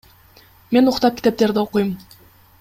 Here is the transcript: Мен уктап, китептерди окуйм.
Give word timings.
Мен 0.77 0.89
уктап, 0.93 1.13
китептерди 1.21 1.63
окуйм. 1.67 1.89